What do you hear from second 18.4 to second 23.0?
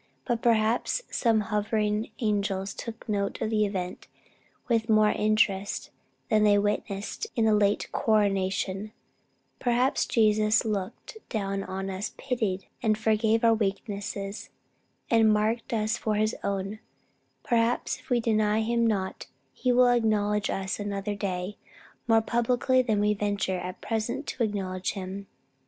him not, he will acknowledge us another day, more publicly than